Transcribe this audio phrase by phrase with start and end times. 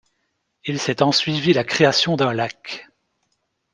[0.65, 2.89] Il s'est ensuivi la création d'un lac.